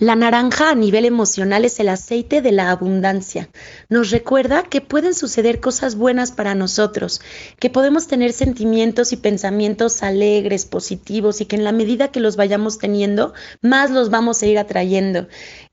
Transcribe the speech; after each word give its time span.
La 0.00 0.14
naranja 0.14 0.70
a 0.70 0.76
nivel 0.76 1.04
emocional 1.04 1.64
es 1.64 1.80
el 1.80 1.88
aceite 1.88 2.40
de 2.40 2.52
la 2.52 2.70
abundancia. 2.70 3.48
Nos 3.88 4.12
recuerda 4.12 4.62
que 4.62 4.80
pueden 4.80 5.12
suceder 5.12 5.58
cosas 5.58 5.96
buenas 5.96 6.30
para 6.30 6.54
nosotros, 6.54 7.20
que 7.58 7.68
podemos 7.68 8.06
tener 8.06 8.32
sentimientos 8.32 9.12
y 9.12 9.16
pensamientos 9.16 10.04
alegres, 10.04 10.66
positivos 10.66 11.40
y 11.40 11.46
que 11.46 11.56
en 11.56 11.64
la 11.64 11.72
medida 11.72 12.12
que 12.12 12.20
los 12.20 12.36
vayamos 12.36 12.78
teniendo, 12.78 13.34
más 13.60 13.90
los 13.90 14.08
vamos 14.08 14.40
a 14.40 14.46
ir 14.46 14.60
atrayendo 14.60 15.26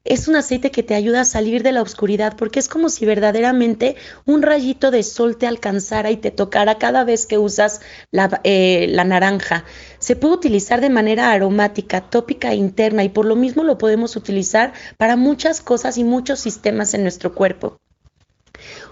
es 0.06 0.28
un 0.28 0.36
aceite 0.36 0.72
que 0.72 0.84
te 0.84 0.94
ayuda 0.94 1.22
a 1.22 1.26
salir 1.26 1.64
de 1.64 1.72
la 1.72 1.82
oscuridad 1.82 2.36
porque 2.38 2.60
es 2.60 2.70
como 2.70 2.90
si 2.90 3.06
verdaderamente 3.06 3.96
un 4.26 4.44
rayito 4.44 4.92
de 4.92 5.04
sol 5.04 5.38
te 5.38 5.48
alcanzara 5.48 6.12
y 6.12 6.18
te 6.18 6.32
tocara 6.32 6.78
cada 6.78 7.04
vez 7.04 7.26
que 7.26 7.40
usas 7.40 7.82
la, 8.12 8.40
eh, 8.44 8.88
la 8.90 9.04
naranja. 9.04 9.66
Se 10.00 10.16
puede 10.16 10.36
utilizar 10.36 10.80
de 10.80 10.90
manera 10.90 11.32
aromática, 11.32 12.02
tópica 12.02 12.52
e 12.52 12.56
interna 12.56 13.04
y 13.04 13.10
por 13.10 13.26
lo 13.26 13.36
mismo 13.36 13.64
lo 13.64 13.78
podemos 13.80 14.16
utilizar 14.16 14.74
para 14.98 15.16
muchas 15.16 15.62
cosas 15.62 15.98
y 15.98 16.04
muchos 16.04 16.40
sistemas 16.40 16.94
en 16.94 17.02
nuestro 17.02 17.34
cuerpo. 17.34 17.80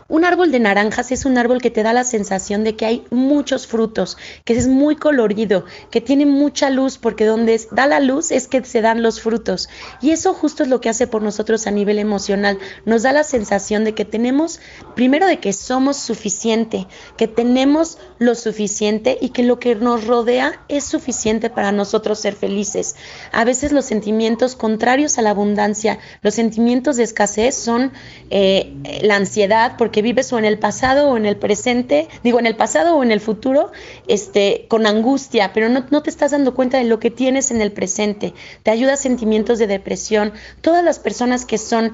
Un 0.10 0.26
árbol 0.26 0.52
de 0.52 0.60
naranjas 0.60 1.12
es 1.12 1.26
un 1.26 1.38
árbol 1.38 1.62
que 1.62 1.72
te 1.72 1.84
da 1.84 1.94
la 1.94 2.04
sensación 2.04 2.64
de 2.64 2.76
que 2.76 2.86
hay 2.86 3.06
muchos 3.10 3.68
frutos, 3.68 4.18
que 4.44 4.54
es 4.54 4.68
muy 4.68 4.96
colorido, 4.96 5.66
que 5.92 6.02
tiene 6.02 6.26
mucha 6.26 6.70
luz, 6.70 6.98
porque 6.98 7.26
donde 7.26 7.60
da 7.72 7.88
la 7.88 8.00
luz 8.00 8.32
es 8.32 8.48
que 8.48 8.64
se 8.66 8.82
dan 8.82 9.02
los 9.02 9.22
frutos. 9.22 9.70
Y 10.02 10.12
eso 10.12 10.34
justo 10.34 10.64
es 10.64 10.70
lo 10.70 10.82
que 10.82 10.90
hace 10.90 11.08
por 11.08 11.22
nosotros 11.22 11.68
a 11.68 11.72
nivel 11.72 12.00
emocional. 12.00 12.60
Nos 12.86 13.04
da 13.04 13.14
la 13.14 13.24
sensación 13.24 13.84
de 13.84 13.94
que 13.94 14.06
tenemos, 14.06 14.60
primero 14.96 15.28
de 15.28 15.40
que 15.40 15.54
somos 15.54 15.98
suficiente, 15.98 16.88
que 17.18 17.28
tenemos 17.28 17.98
lo 18.20 18.36
suficiente 18.36 19.18
y 19.22 19.30
que 19.30 19.44
lo 19.44 19.60
que 19.60 19.76
nos 19.76 20.06
rodea 20.06 20.64
es 20.68 20.84
suficiente 20.84 21.50
para 21.50 21.72
nosotros 21.72 22.20
ser 22.20 22.36
felices. 22.36 22.96
A 23.32 23.44
veces 23.46 23.72
los 23.72 23.86
sentimientos 23.86 24.56
contrarios 24.56 25.18
a 25.18 25.22
la 25.22 25.30
abundancia, 25.30 26.00
los 26.22 26.34
sentimientos 26.34 26.98
de 26.98 27.04
escasez 27.04 27.56
son 27.56 27.92
eh, 28.30 28.74
la 29.02 29.16
ansiedad, 29.16 29.76
porque 29.78 29.93
que 29.94 30.02
vives 30.02 30.34
o 30.34 30.38
en 30.38 30.44
el 30.44 30.60
pasado 30.60 31.12
o 31.12 31.16
en 31.16 31.26
el 31.26 31.38
presente, 31.38 32.10
digo 32.22 32.40
en 32.40 32.46
el 32.46 32.58
pasado 32.58 32.98
o 32.98 33.04
en 33.04 33.12
el 33.12 33.22
futuro, 33.22 33.72
este, 34.10 34.66
con 34.68 34.86
angustia, 34.86 35.54
pero 35.54 35.70
no, 35.70 35.86
no 35.90 36.04
te 36.04 36.10
estás 36.10 36.32
dando 36.32 36.54
cuenta 36.54 36.78
de 36.78 36.84
lo 36.84 37.00
que 37.00 37.10
tienes 37.10 37.52
en 37.52 37.62
el 37.62 37.72
presente. 37.72 38.34
Te 38.64 38.72
ayuda 38.72 38.94
a 38.94 38.98
sentimientos 38.98 39.58
de 39.60 39.68
depresión. 39.68 40.34
Todas 40.60 40.84
las 40.84 41.00
personas 41.00 41.46
que 41.46 41.58
son 41.58 41.94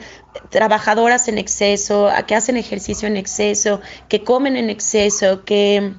trabajadoras 0.50 1.28
en 1.28 1.38
exceso, 1.38 2.10
que 2.26 2.34
hacen 2.34 2.58
ejercicio 2.58 3.08
en 3.08 3.18
exceso, 3.18 3.82
que 4.08 4.24
comen 4.24 4.58
en 4.58 4.72
exceso, 4.72 5.44
que... 5.46 5.94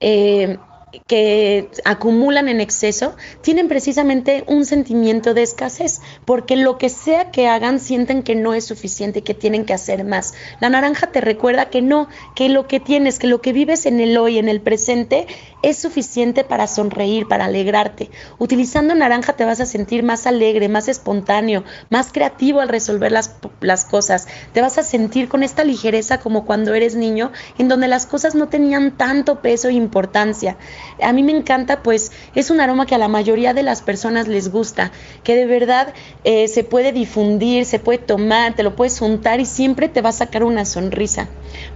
Eh, 0.00 0.58
que 1.06 1.68
acumulan 1.84 2.48
en 2.48 2.60
exceso 2.60 3.16
tienen 3.40 3.68
precisamente 3.68 4.44
un 4.46 4.64
sentimiento 4.64 5.34
de 5.34 5.42
escasez, 5.42 6.00
porque 6.24 6.56
lo 6.56 6.78
que 6.78 6.88
sea 6.88 7.30
que 7.30 7.48
hagan 7.48 7.80
sienten 7.80 8.22
que 8.22 8.34
no 8.34 8.54
es 8.54 8.64
suficiente, 8.64 9.22
que 9.22 9.34
tienen 9.34 9.64
que 9.64 9.74
hacer 9.74 10.04
más. 10.04 10.34
La 10.60 10.70
naranja 10.70 11.08
te 11.08 11.20
recuerda 11.20 11.70
que 11.70 11.82
no, 11.82 12.08
que 12.34 12.48
lo 12.48 12.66
que 12.68 12.80
tienes, 12.80 13.18
que 13.18 13.26
lo 13.26 13.40
que 13.40 13.52
vives 13.52 13.84
en 13.86 14.00
el 14.00 14.16
hoy, 14.16 14.38
en 14.38 14.48
el 14.48 14.60
presente, 14.60 15.26
es 15.66 15.78
suficiente 15.78 16.44
para 16.44 16.68
sonreír, 16.68 17.26
para 17.26 17.46
alegrarte. 17.46 18.08
Utilizando 18.38 18.94
naranja 18.94 19.32
te 19.32 19.44
vas 19.44 19.60
a 19.60 19.66
sentir 19.66 20.04
más 20.04 20.28
alegre, 20.28 20.68
más 20.68 20.86
espontáneo, 20.86 21.64
más 21.90 22.12
creativo 22.12 22.60
al 22.60 22.68
resolver 22.68 23.10
las, 23.10 23.34
las 23.60 23.84
cosas. 23.84 24.28
Te 24.52 24.60
vas 24.60 24.78
a 24.78 24.84
sentir 24.84 25.28
con 25.28 25.42
esta 25.42 25.64
ligereza 25.64 26.20
como 26.20 26.46
cuando 26.46 26.72
eres 26.72 26.94
niño, 26.94 27.32
en 27.58 27.66
donde 27.66 27.88
las 27.88 28.06
cosas 28.06 28.36
no 28.36 28.46
tenían 28.46 28.96
tanto 28.96 29.40
peso 29.42 29.68
e 29.68 29.72
importancia. 29.72 30.56
A 31.02 31.12
mí 31.12 31.24
me 31.24 31.32
encanta, 31.32 31.82
pues 31.82 32.12
es 32.36 32.50
un 32.50 32.60
aroma 32.60 32.86
que 32.86 32.94
a 32.94 32.98
la 32.98 33.08
mayoría 33.08 33.52
de 33.52 33.64
las 33.64 33.82
personas 33.82 34.28
les 34.28 34.52
gusta, 34.52 34.92
que 35.24 35.34
de 35.34 35.46
verdad 35.46 35.92
eh, 36.22 36.46
se 36.46 36.62
puede 36.62 36.92
difundir, 36.92 37.64
se 37.64 37.80
puede 37.80 37.98
tomar, 37.98 38.54
te 38.54 38.62
lo 38.62 38.76
puedes 38.76 39.00
untar 39.00 39.40
y 39.40 39.46
siempre 39.46 39.88
te 39.88 40.00
va 40.00 40.10
a 40.10 40.12
sacar 40.12 40.44
una 40.44 40.64
sonrisa. 40.64 41.26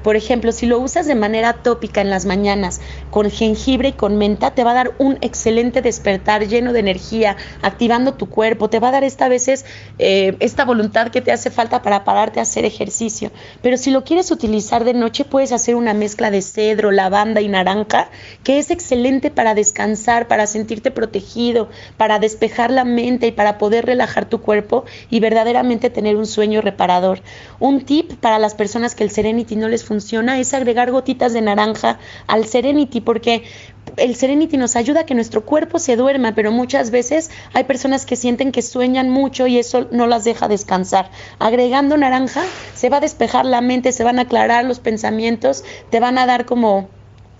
Por 0.04 0.14
ejemplo, 0.14 0.52
si 0.52 0.66
lo 0.66 0.78
usas 0.78 1.06
de 1.06 1.16
manera 1.16 1.54
tópica 1.54 2.00
en 2.00 2.10
las 2.10 2.24
mañanas 2.24 2.80
con 3.10 3.30
jengibre 3.30 3.79
y 3.88 3.92
con 3.92 4.16
menta, 4.16 4.52
te 4.52 4.64
va 4.64 4.72
a 4.72 4.74
dar 4.74 4.92
un 4.98 5.18
excelente 5.20 5.82
despertar 5.82 6.46
lleno 6.46 6.72
de 6.72 6.80
energía, 6.80 7.36
activando 7.62 8.14
tu 8.14 8.28
cuerpo, 8.28 8.68
te 8.68 8.78
va 8.78 8.88
a 8.88 8.92
dar 8.92 9.04
esta 9.04 9.28
veces 9.28 9.64
eh, 9.98 10.36
esta 10.40 10.64
voluntad 10.64 11.08
que 11.08 11.20
te 11.20 11.32
hace 11.32 11.50
falta 11.50 11.82
para 11.82 12.04
pararte 12.04 12.40
a 12.40 12.42
hacer 12.42 12.64
ejercicio. 12.64 13.30
Pero 13.62 13.76
si 13.76 13.90
lo 13.90 14.04
quieres 14.04 14.30
utilizar 14.30 14.84
de 14.84 14.94
noche, 14.94 15.24
puedes 15.24 15.52
hacer 15.52 15.74
una 15.74 15.94
mezcla 15.94 16.30
de 16.30 16.42
cedro, 16.42 16.90
lavanda 16.90 17.40
y 17.40 17.48
naranja, 17.48 18.10
que 18.44 18.58
es 18.58 18.70
excelente 18.70 19.30
para 19.30 19.54
descansar, 19.54 20.28
para 20.28 20.46
sentirte 20.46 20.90
protegido, 20.90 21.68
para 21.96 22.18
despejar 22.18 22.70
la 22.70 22.84
mente 22.84 23.28
y 23.28 23.32
para 23.32 23.58
poder 23.58 23.86
relajar 23.86 24.28
tu 24.28 24.40
cuerpo 24.40 24.84
y 25.10 25.20
verdaderamente 25.20 25.90
tener 25.90 26.16
un 26.16 26.26
sueño 26.26 26.60
reparador. 26.60 27.22
Un 27.58 27.84
tip 27.84 28.12
para 28.14 28.38
las 28.38 28.54
personas 28.54 28.94
que 28.94 29.04
el 29.04 29.10
Serenity 29.10 29.56
no 29.56 29.68
les 29.68 29.84
funciona 29.84 30.38
es 30.38 30.54
agregar 30.54 30.90
gotitas 30.90 31.32
de 31.32 31.42
naranja 31.42 31.98
al 32.26 32.44
Serenity 32.46 33.00
porque 33.00 33.44
el 33.96 34.14
Serenity 34.14 34.56
nos 34.56 34.76
ayuda 34.76 35.00
a 35.00 35.06
que 35.06 35.14
nuestro 35.14 35.44
cuerpo 35.44 35.78
se 35.78 35.96
duerma, 35.96 36.34
pero 36.34 36.52
muchas 36.52 36.90
veces 36.90 37.30
hay 37.52 37.64
personas 37.64 38.06
que 38.06 38.16
sienten 38.16 38.52
que 38.52 38.62
sueñan 38.62 39.10
mucho 39.10 39.46
y 39.46 39.58
eso 39.58 39.88
no 39.90 40.06
las 40.06 40.24
deja 40.24 40.48
descansar. 40.48 41.10
Agregando 41.38 41.96
naranja 41.96 42.42
se 42.74 42.88
va 42.88 42.98
a 42.98 43.00
despejar 43.00 43.44
la 43.44 43.60
mente, 43.60 43.92
se 43.92 44.04
van 44.04 44.18
a 44.18 44.22
aclarar 44.22 44.64
los 44.64 44.80
pensamientos, 44.80 45.64
te 45.90 46.00
van 46.00 46.18
a 46.18 46.26
dar 46.26 46.46
como 46.46 46.88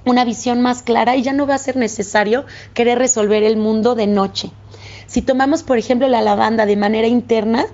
una 0.04 0.24
visión 0.24 0.60
más 0.60 0.82
clara 0.82 1.16
y 1.16 1.22
ya 1.22 1.32
no 1.32 1.46
va 1.46 1.54
a 1.54 1.58
ser 1.58 1.76
necesario 1.76 2.44
querer 2.74 2.98
resolver 2.98 3.42
el 3.42 3.56
mundo 3.56 3.94
de 3.94 4.06
noche. 4.06 4.50
Si 5.10 5.22
tomamos, 5.22 5.64
por 5.64 5.76
ejemplo, 5.76 6.06
la 6.06 6.22
lavanda 6.22 6.66
de 6.66 6.76
manera 6.76 7.08
interna, 7.08 7.66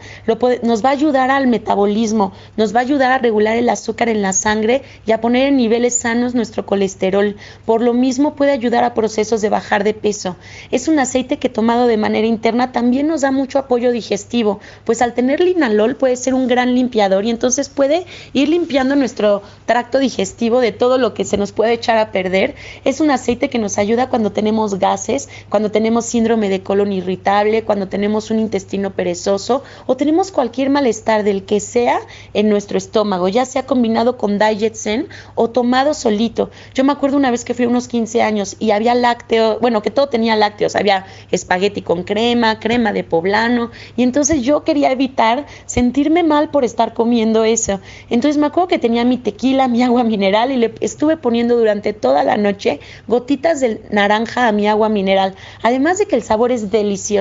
nos 0.63 0.83
va 0.83 0.89
a 0.89 0.93
ayudar 0.93 1.31
al 1.31 1.49
metabolismo, 1.49 2.33
nos 2.57 2.75
va 2.75 2.79
a 2.79 2.83
ayudar 2.83 3.13
a 3.13 3.19
regular 3.19 3.59
el 3.59 3.69
azúcar 3.69 4.09
en 4.09 4.23
la 4.23 4.33
sangre 4.33 4.81
y 5.05 5.13
a 5.13 5.21
poner 5.21 5.49
en 5.49 5.59
niveles 5.59 5.97
sanos 5.97 6.35
nuestro 6.35 6.65
colesterol. 6.65 7.37
Por 7.67 7.83
lo 7.83 7.93
mismo 7.93 8.37
puede 8.37 8.53
ayudar 8.53 8.85
a 8.85 8.95
procesos 8.95 9.43
de 9.43 9.51
bajar 9.51 9.85
de 9.85 9.93
peso. 9.93 10.37
Es 10.71 10.89
un 10.89 10.99
aceite 10.99 11.37
que 11.37 11.51
tomado 11.51 11.87
de 11.87 11.99
manera 11.99 12.27
interna 12.27 12.73
también 12.73 13.07
nos 13.07 13.21
da 13.21 13.33
mucho 13.33 13.59
apoyo 13.59 13.93
digestivo, 13.93 14.61
pues 14.87 15.03
al 15.03 15.13
tener 15.13 15.41
linalol 15.41 15.97
puede 15.97 16.17
ser 16.17 16.33
un 16.33 16.49
gran 16.49 16.75
limpiador 16.75 17.27
y 17.27 17.31
entonces 17.31 17.69
puede 17.69 18.07
ir 18.33 18.49
limpiando 18.49 18.97
nuestro 18.97 19.43
tracto 19.67 19.99
digestivo 19.99 20.61
de 20.61 20.73
todo 20.73 20.97
lo 20.97 21.13
que 21.13 21.27
se 21.27 21.37
nos 21.37 21.53
puede 21.53 21.75
echar 21.75 21.99
a 21.99 22.13
perder. 22.13 22.55
Es 22.87 23.01
un 23.01 23.11
aceite 23.11 23.51
que 23.51 23.59
nos 23.59 23.77
ayuda 23.77 24.09
cuando 24.09 24.33
tenemos 24.33 24.79
gases, 24.79 25.29
cuando 25.51 25.71
tenemos 25.71 26.07
síndrome 26.07 26.49
de 26.49 26.63
colon 26.63 26.93
irritable 26.93 27.26
cuando 27.65 27.89
tenemos 27.89 28.31
un 28.31 28.39
intestino 28.39 28.93
perezoso 28.93 29.65
o 29.87 29.97
tenemos 29.97 30.31
cualquier 30.31 30.71
malestar 30.71 31.25
del 31.25 31.45
que 31.45 31.59
sea 31.59 31.99
en 32.35 32.49
nuestro 32.49 32.79
estómago, 32.79 33.27
ya 33.27 33.45
sea 33.45 33.67
combinado 33.67 34.17
con 34.17 34.39
Diet 34.39 34.77
Zen 34.77 35.09
o 35.35 35.51
tomado 35.51 35.93
solito. 35.93 36.51
Yo 36.73 36.85
me 36.85 36.93
acuerdo 36.93 37.17
una 37.17 37.33
vez 37.33 37.45
que 37.45 37.53
fui 37.53 37.65
a 37.65 37.69
unos 37.69 37.89
15 37.89 38.23
años 38.23 38.55
y 38.61 38.71
había 38.71 38.95
lácteo, 38.95 39.59
bueno, 39.59 39.83
que 39.83 39.91
todo 39.91 40.09
tenía 40.09 40.37
lácteos, 40.37 40.77
había 40.77 41.05
espagueti 41.33 41.83
con 41.83 42.05
crema, 42.05 42.61
crema 42.61 42.93
de 42.93 43.03
poblano, 43.03 43.73
y 43.97 44.05
entonces 44.05 44.43
yo 44.43 44.63
quería 44.63 44.93
evitar 44.93 45.47
sentirme 45.67 46.23
mal 46.23 46.51
por 46.51 46.65
estar 46.65 46.95
comiendo 46.95 47.43
eso. 47.43 47.81
Entonces 48.09 48.39
me 48.39 48.47
acuerdo 48.47 48.69
que 48.69 48.79
tenía 48.79 49.05
mi 49.05 49.19
tequila, 49.19 49.67
mi 49.67 49.83
agua 49.83 50.05
mineral 50.05 50.53
y 50.53 50.59
le 50.59 50.75
estuve 50.79 51.17
poniendo 51.17 51.57
durante 51.57 51.93
toda 51.93 52.23
la 52.23 52.37
noche 52.37 52.79
gotitas 53.09 53.59
de 53.59 53.83
naranja 53.91 54.47
a 54.47 54.53
mi 54.53 54.69
agua 54.69 54.89
mineral. 54.89 55.35
Además 55.65 55.99
de 55.99 56.07
que 56.07 56.15
el 56.15 56.23
sabor 56.23 56.53
es 56.53 56.71
delicioso 56.71 57.16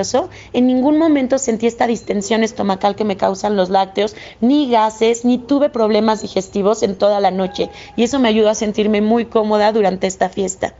en 0.52 0.66
ningún 0.66 0.98
momento 0.98 1.38
sentí 1.38 1.66
esta 1.66 1.86
distensión 1.86 2.42
estomacal 2.42 2.96
que 2.96 3.04
me 3.04 3.16
causan 3.16 3.56
los 3.56 3.70
lácteos, 3.70 4.14
ni 4.40 4.70
gases, 4.70 5.24
ni 5.24 5.38
tuve 5.38 5.70
problemas 5.70 6.22
digestivos 6.22 6.82
en 6.82 6.96
toda 6.96 7.20
la 7.20 7.30
noche. 7.30 7.70
Y 7.96 8.02
eso 8.02 8.18
me 8.18 8.28
ayudó 8.28 8.50
a 8.50 8.54
sentirme 8.54 9.00
muy 9.00 9.24
cómoda 9.26 9.72
durante 9.72 10.06
esta 10.06 10.28
fiesta. 10.28 10.74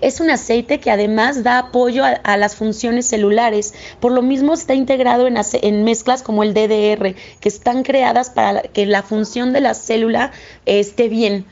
Es 0.00 0.20
un 0.20 0.30
aceite 0.30 0.80
que 0.80 0.90
además 0.90 1.42
da 1.42 1.58
apoyo 1.58 2.04
a, 2.04 2.36
las 2.36 2.56
funciones 2.56 3.06
celulares. 3.06 3.74
Por 4.00 4.12
lo 4.12 4.22
mismo 4.22 4.54
está 4.54 4.74
integrado 4.74 5.26
en, 5.26 5.84
mezclas 5.84 6.22
como 6.22 6.42
el 6.42 6.54
DDR, 6.54 7.14
que 7.40 7.48
están 7.48 7.82
creadas 7.82 8.30
para 8.30 8.62
que 8.62 8.86
la 8.86 9.02
función 9.02 9.52
de 9.52 9.60
la 9.60 9.74
célula 9.74 10.32
esté 10.64 11.08
bien. 11.08 11.44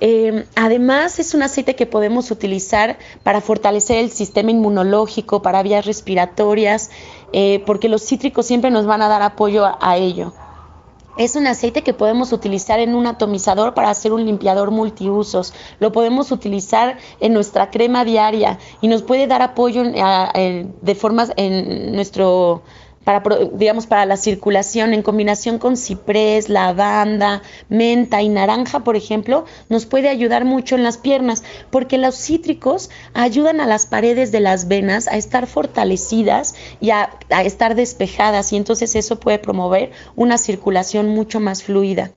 Em, 0.00 0.44
además, 0.54 1.18
es 1.18 1.34
un 1.34 1.42
aceite 1.42 1.74
que 1.74 1.86
podemos 1.86 2.30
utilizar 2.30 2.98
para 3.22 3.40
fortalecer 3.40 3.98
el 3.98 4.10
sistema 4.10 4.50
inmunológico, 4.50 5.42
para 5.42 5.62
vías 5.62 5.86
respiratorias, 5.86 6.90
eh, 7.32 7.62
porque 7.66 7.88
los 7.88 8.02
cítricos 8.02 8.46
siempre 8.46 8.70
nos 8.70 8.86
van 8.86 9.02
a 9.02 9.08
dar 9.08 9.22
apoyo 9.22 9.66
a, 9.80 9.96
ello. 9.96 10.32
Es 11.16 11.34
un 11.34 11.48
aceite 11.48 11.82
que 11.82 11.94
podemos 11.94 12.32
utilizar 12.32 12.78
en 12.78 12.94
un 12.94 13.08
atomizador 13.08 13.74
para 13.74 13.90
hacer 13.90 14.12
un 14.12 14.24
limpiador 14.24 14.70
multiusos. 14.70 15.52
Lo 15.80 15.90
podemos 15.90 16.30
utilizar 16.30 16.96
en 17.18 17.32
nuestra 17.32 17.70
crema 17.70 18.04
diaria 18.04 18.60
y 18.80 18.86
nos 18.86 19.02
puede 19.02 19.26
dar 19.26 19.42
apoyo 19.42 19.82
de 19.82 20.94
formas 20.94 21.32
en 21.36 21.92
nuestro 21.92 22.62
para, 23.08 23.22
digamos, 23.54 23.86
para 23.86 24.04
la 24.04 24.18
circulación 24.18 24.92
en 24.92 25.02
combinación 25.02 25.58
con 25.58 25.78
ciprés, 25.78 26.50
lavanda, 26.50 27.40
menta 27.70 28.20
y 28.20 28.28
naranja, 28.28 28.80
por 28.80 28.96
ejemplo, 28.96 29.46
nos 29.70 29.86
puede 29.86 30.10
ayudar 30.10 30.44
mucho 30.44 30.74
en 30.74 30.82
las 30.82 30.98
piernas, 30.98 31.42
porque 31.70 31.96
los 31.96 32.16
cítricos 32.16 32.90
ayudan 33.14 33.62
a 33.62 33.66
las 33.66 33.86
paredes 33.86 34.30
de 34.30 34.40
las 34.40 34.68
venas 34.68 35.08
a 35.08 35.16
estar 35.16 35.46
fortalecidas 35.46 36.54
y 36.82 36.90
a, 36.90 37.18
estar 37.42 37.74
despejadas 37.74 38.52
y 38.52 38.56
entonces 38.56 38.94
eso 38.94 39.18
puede 39.18 39.38
promover 39.38 39.90
una 40.14 40.36
circulación 40.36 41.08
mucho 41.08 41.40
más 41.40 41.62
fluida. 41.62 42.12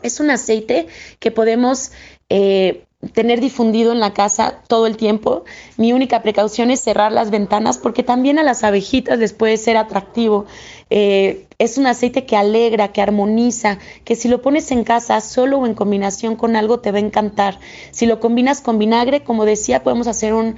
Es 0.00 0.20
un 0.20 0.30
aceite 0.30 0.86
que 1.18 1.32
podemos 1.32 1.92
eh, 2.30 2.86
tener 3.12 3.40
difundido 3.40 3.92
en 3.92 4.00
la 4.00 4.12
casa 4.12 4.62
todo 4.68 4.86
el 4.86 4.96
tiempo. 4.96 5.44
Mi 5.76 5.92
única 5.92 6.22
precaución 6.22 6.70
es 6.70 6.80
cerrar 6.80 7.12
las 7.12 7.30
ventanas 7.30 7.78
porque 7.78 8.02
también 8.02 8.38
a 8.38 8.42
las 8.42 8.64
abejitas 8.64 9.18
les 9.18 9.32
puede 9.32 9.56
ser 9.56 9.76
atractivo. 9.76 10.46
Eh, 10.90 11.46
es 11.58 11.78
un 11.78 11.86
aceite 11.86 12.26
que 12.26 12.36
alegra, 12.36 12.92
que 12.92 13.02
armoniza, 13.02 13.78
que 14.04 14.16
si 14.16 14.28
lo 14.28 14.42
pones 14.42 14.70
en 14.70 14.84
casa 14.84 15.20
solo 15.20 15.58
o 15.58 15.66
en 15.66 15.74
combinación 15.74 16.36
con 16.36 16.56
algo 16.56 16.80
te 16.80 16.90
va 16.92 16.98
a 16.98 17.00
encantar. 17.00 17.58
Si 17.90 18.06
lo 18.06 18.20
combinas 18.20 18.60
con 18.60 18.78
vinagre, 18.78 19.24
como 19.24 19.44
decía, 19.44 19.82
podemos 19.82 20.06
hacer 20.06 20.34
un 20.34 20.56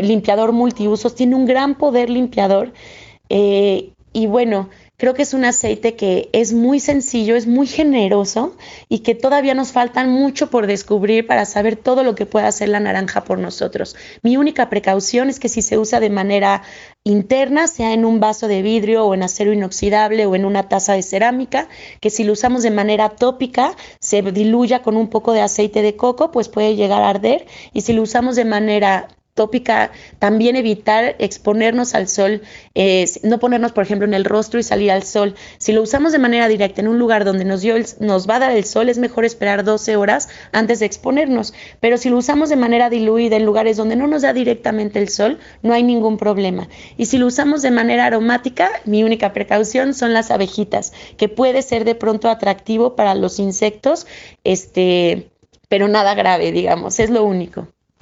limpiador 0.00 0.52
multiusos. 0.52 1.14
Tiene 1.14 1.34
un 1.34 1.46
gran 1.46 1.76
poder 1.76 2.10
limpiador. 2.10 2.72
Eh, 3.28 3.92
y 4.12 4.26
bueno, 4.26 4.68
Creo 5.00 5.14
que 5.14 5.22
es 5.22 5.32
un 5.32 5.44
aceite 5.44 5.94
que 5.94 6.28
es 6.32 6.52
muy 6.52 6.80
sencillo, 6.80 7.36
es 7.36 7.46
muy 7.46 7.68
generoso 7.68 8.56
y 8.88 8.98
que 8.98 9.14
todavía 9.14 9.54
nos 9.54 9.70
faltan 9.70 10.10
mucho 10.10 10.50
por 10.50 10.66
descubrir 10.66 11.24
para 11.24 11.44
saber 11.44 11.76
todo 11.76 12.02
lo 12.02 12.16
que 12.16 12.26
puede 12.26 12.46
hacer 12.46 12.68
la 12.68 12.80
naranja 12.80 13.22
por 13.22 13.38
nosotros. 13.38 13.94
Mi 14.22 14.36
única 14.36 14.68
precaución 14.68 15.30
es 15.30 15.38
que 15.38 15.48
si 15.48 15.62
se 15.62 15.78
usa 15.78 16.00
de 16.00 16.10
manera 16.10 16.62
interna, 17.04 17.68
sea 17.68 17.92
en 17.92 18.04
un 18.04 18.18
vaso 18.18 18.48
de 18.48 18.60
vidrio 18.60 19.06
o 19.06 19.14
en 19.14 19.22
acero 19.22 19.52
inoxidable 19.52 20.26
o 20.26 20.34
en 20.34 20.44
una 20.44 20.68
taza 20.68 20.94
de 20.94 21.02
cerámica, 21.04 21.68
que 22.00 22.10
si 22.10 22.24
lo 22.24 22.32
usamos 22.32 22.64
de 22.64 22.72
manera 22.72 23.10
tópica, 23.10 23.76
se 24.00 24.20
diluya 24.22 24.82
con 24.82 24.96
un 24.96 25.06
poco 25.10 25.32
de 25.32 25.42
aceite 25.42 25.80
de 25.80 25.94
coco, 25.94 26.32
pues 26.32 26.48
puede 26.48 26.74
llegar 26.74 27.02
a 27.02 27.10
arder. 27.10 27.46
Y 27.72 27.82
si 27.82 27.92
lo 27.92 28.02
usamos 28.02 28.34
de 28.34 28.44
manera 28.44 29.06
tópica, 29.38 29.92
también 30.18 30.56
evitar 30.56 31.14
exponernos 31.20 31.94
al 31.94 32.08
sol, 32.08 32.42
eh, 32.74 33.06
no 33.22 33.38
ponernos, 33.38 33.70
por 33.70 33.84
ejemplo, 33.84 34.04
en 34.04 34.14
el 34.14 34.24
rostro 34.24 34.58
y 34.58 34.64
salir 34.64 34.90
al 34.90 35.04
sol. 35.04 35.36
Si 35.58 35.70
lo 35.70 35.80
usamos 35.80 36.10
de 36.10 36.18
manera 36.18 36.48
directa 36.48 36.80
en 36.80 36.88
un 36.88 36.98
lugar 36.98 37.24
donde 37.24 37.44
nos, 37.44 37.60
dio 37.60 37.76
nos 38.00 38.28
va 38.28 38.36
a 38.36 38.38
dar 38.40 38.50
el 38.50 38.64
sol, 38.64 38.88
es 38.88 38.98
mejor 38.98 39.24
esperar 39.24 39.62
12 39.62 39.94
horas 39.94 40.28
antes 40.50 40.80
de 40.80 40.86
exponernos. 40.86 41.54
Pero 41.78 41.98
si 41.98 42.10
lo 42.10 42.16
usamos 42.16 42.48
de 42.48 42.56
manera 42.56 42.90
diluida 42.90 43.36
en 43.36 43.46
lugares 43.46 43.76
donde 43.76 43.94
no 43.94 44.08
nos 44.08 44.22
da 44.22 44.32
directamente 44.32 44.98
el 44.98 45.08
sol, 45.08 45.38
no 45.62 45.72
hay 45.72 45.84
ningún 45.84 46.16
problema. 46.16 46.68
Y 46.96 47.06
si 47.06 47.16
lo 47.16 47.26
usamos 47.26 47.62
de 47.62 47.70
manera 47.70 48.06
aromática, 48.06 48.68
mi 48.86 49.04
única 49.04 49.32
precaución 49.32 49.94
son 49.94 50.12
las 50.12 50.32
abejitas, 50.32 50.92
que 51.16 51.28
puede 51.28 51.62
ser 51.62 51.84
de 51.84 51.94
pronto 51.94 52.28
atractivo 52.28 52.96
para 52.96 53.14
los 53.14 53.38
insectos, 53.38 54.08
este, 54.42 55.30
pero 55.68 55.86
nada 55.86 56.16
grave, 56.16 56.50
digamos, 56.50 56.98
es 56.98 57.10
lo 57.10 57.22
único. 57.22 57.68